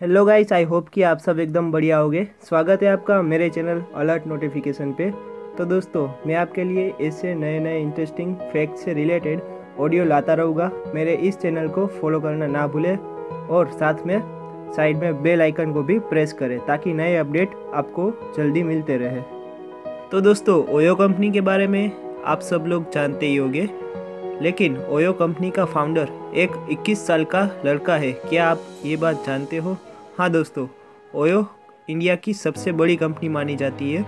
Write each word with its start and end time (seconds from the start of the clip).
Hello 0.00 0.24
guys 0.24 0.52
I 0.52 0.64
hope 0.64 0.88
कि 0.88 1.02
आप 1.02 1.18
सब 1.18 1.38
एकदम 1.40 1.70
बढ़िया 1.72 1.96
होगे। 1.98 2.22
स्वागत 2.42 2.82
है 2.82 2.88
आपका 2.88 3.20
मेरे 3.22 3.48
चैनल 3.50 3.82
अलर्ट 3.94 4.26
नोटिफिकेशन 4.26 4.92
पे। 4.92 5.10
तो 5.58 5.64
दोस्तों, 5.64 6.06
मैं 6.26 6.34
आपके 6.34 6.64
लिए 6.64 6.92
ऐसे 7.00 7.34
नए 7.34 7.58
नए 7.60 7.80
इंटरेस्टिंग 7.80 8.34
फैक्ट 8.52 8.76
से 8.76 8.94
रिलेटेड 8.94 9.40
ऑडियो 9.78 10.04
लाता 10.04 10.34
रहूँगा। 10.34 10.70
मेरे 10.94 11.14
इस 11.14 11.38
चैनल 11.38 11.68
को 11.68 11.86
फॉलो 11.86 12.20
करना 12.20 12.46
ना 12.46 12.66
भूलें 12.66 12.96
और 12.96 13.70
साथ 13.70 14.06
में 14.06 14.20
साइड 14.72 14.96
में 14.96 15.22
बेल 15.22 15.42
आइकन 15.42 15.72
को 15.72 15.82
भी 15.82 15.98
प्रेस 15.98 16.32
करें 16.32 16.58
ताकि 16.66 16.92
नए 16.92 17.16
अपडेट 17.16 17.56
आपको 17.74 18.10
जल्दी 18.36 18.62
मिलते 18.62 18.96
रहे। 18.96 19.20
तो 20.10 20.20
दोस्तों 20.20 20.62
ओयो 20.66 20.94
कंपनी 20.94 21.30
के 21.30 21.40
बारे 21.40 21.66
में 21.66 21.90
आप 22.24 22.40
सब 22.40 22.64
लोग 22.66 22.90
जानते 22.92 23.26
ही 23.26 23.36
होंगे। 23.36 23.68
लेकिन 24.42 24.76
ओयो 24.78 25.12
कंपनी 25.12 25.50
का 25.50 25.64
फाउंडर 25.64 26.08
एक 26.36 26.50
21 26.72 27.06
साल 27.06 27.24
का 27.24 27.42
लड़का 27.64 27.96
है। 27.96 28.12
क्या 28.20 28.48
आप 28.48 28.60
ये 28.84 28.96
बात 28.96 29.24
जानते 29.26 29.56
हो? 29.56 29.76
हाँ 30.18 30.30
दोस्तों, 30.30 30.66
ओयो 31.14 31.46
इंडिया 31.88 32.14
की 32.16 32.34
सबसे 32.34 32.72
बड़ी 32.72 32.96
कंपनी 32.96 33.28
मानी 33.28 33.56
जाती 33.56 33.92
है। 33.92 34.02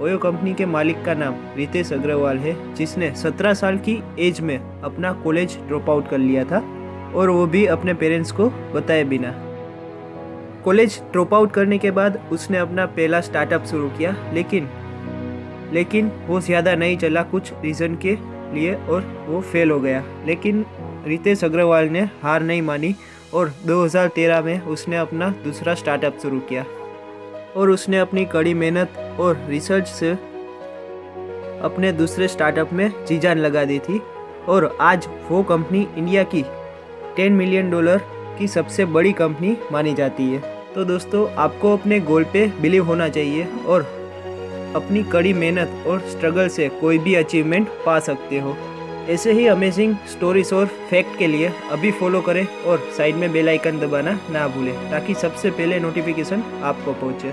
ओयो 0.00 0.18
कंपनी 0.18 0.54
के 0.54 0.66
मालिक 0.66 1.04
का 1.04 1.14
नाम 1.14 1.34
रितेश 1.56 1.92
अग्रवाल 1.92 2.38
है, 2.38 2.74
जिसने 2.74 3.10
17 3.16 3.54
साल 3.54 3.78
की 3.78 3.98
एज 4.18 4.40
में 4.40 4.58
अपना 4.58 5.12
कॉलेज 5.24 5.56
ड्रॉप 5.68 5.90
आउट 5.90 6.08
कर 6.08 6.18
लिया 6.18 6.44
था 6.44 6.62
और 7.14 7.30
वो 7.30 7.46
भी 7.46 7.64
अपने 7.66 7.94
पेरेंट्स 7.94 8.32
को 8.32 8.48
बताए 8.74 9.04
बिना। 9.04 9.32
कॉलेज 10.64 11.00
ड्रॉप 11.12 11.34
आउट 11.34 11.52
करने 11.52 11.78
के 11.78 11.90
बाद 11.90 12.20
उसने 12.32 12.58
अपना 12.58 12.86
पहला 12.88 13.20
स्टार्टअप 13.20 13.64
शुरू 13.66 13.88
किया, 13.90 14.16
लेकिन 14.34 14.68
लेकिन 15.72 16.10
वो 16.26 16.40
ज़्यादा 16.40 16.74
नहीं 16.74 16.96
चला 16.98 17.22
कुछ 17.24 17.52
रीज़न 17.62 17.94
के 17.96 18.16
लिए 18.54 18.74
और 18.74 19.26
वो 19.28 19.40
फेल 19.40 19.70
हो 19.70 19.80
गया। 19.80 20.04
लेकिन 20.26 20.64
रितेश 21.06 21.44
अग्रवाल 21.44 21.88
ने 21.88 22.00
हार 22.00 22.42
नहीं 22.42 22.62
मानी 22.62 22.94
और 23.34 23.52
2013 23.66 24.42
में 24.42 24.60
उसने 24.62 24.96
अपना 24.96 25.28
दूसरा 25.28 25.74
स्टार्टअप 25.74 26.18
शुरू 26.22 26.40
किया 26.40 26.64
और 27.56 27.70
उसने 27.70 27.98
अपनी 27.98 28.24
कड़ी 28.24 28.54
मेहनत 28.54 29.16
और 29.20 29.46
रिसर्च 29.48 29.88
से 29.88 30.12
अपने 31.60 31.92
दूसरे 31.92 32.28
स्टार्टअप 32.28 32.72
में 32.72 32.92
जी 33.06 33.18
जान 33.18 33.38
लगा 33.38 33.64
दी 33.64 33.78
थी 33.78 34.00
और 34.48 34.78
आज 34.80 35.08
वो 35.28 35.42
कंपनी 35.42 35.88
इंडिया 35.96 36.22
की 36.22 36.42
10 37.16 37.30
मिलियन 37.30 37.70
डॉलर 37.70 38.00
की 38.38 38.48
सबसे 38.48 38.84
बड़ी 38.84 39.12
कंपनी 39.12 39.56
मानी 39.72 39.94
जाती 39.94 40.22
है। 40.22 40.38
तो 40.74 40.84
दोस्तों, 40.84 41.30
आपको 41.34 41.72
अपने 41.72 42.00
गोल 42.00 42.24
पे 42.24 42.52
बिलीव 42.60 42.84
होना 42.84 43.08
चाहिए 43.08 43.48
और 43.66 43.99
अपनी 44.76 45.02
कड़ी 45.02 45.32
मेहनत 45.32 45.84
और 45.86 46.00
स्ट्रगल 46.00 46.48
से 46.48 46.68
कोई 46.68 46.98
भी 46.98 47.14
अचीवमेंट 47.14 47.68
पा 47.86 47.98
सकते 48.00 48.38
हो। 48.38 48.56
ऐसे 49.08 49.32
ही 49.32 49.46
अमेजिंग 49.46 49.94
स्टोरीज 50.08 50.52
और 50.52 50.66
फैक्ट 50.90 51.18
के 51.18 51.26
लिए 51.26 51.52
अभी 51.70 51.90
फॉलो 51.90 52.20
करें 52.20 52.46
और 52.66 52.88
साइड 52.96 53.16
में 53.16 53.32
बेल 53.32 53.48
आइकन 53.48 53.78
दबाना 53.78 54.18
ना 54.30 54.46
भूलें, 54.48 54.74
ताकि 54.90 55.14
सबसे 55.14 55.50
पहले 55.50 55.80
नोटिफिकेशन 55.80 56.42
आपको 56.62 56.92
पहुँचे। 56.92 57.32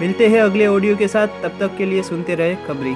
मिलते 0.00 0.26
हैं 0.26 0.40
अगले 0.40 0.66
ऑडियो 0.66 0.96
के 0.96 1.08
साथ, 1.08 1.28
तब 1.42 1.58
तक 1.60 1.76
के 1.78 1.86
लिए 1.86 2.02
सुनते 2.02 2.34
रहे 2.34 2.54
खबरी। 2.66 2.94